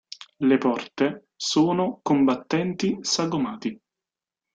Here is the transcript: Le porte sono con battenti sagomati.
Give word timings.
Le 0.49 0.57
porte 0.57 1.27
sono 1.35 1.99
con 2.01 2.23
battenti 2.23 2.97
sagomati. 3.01 3.79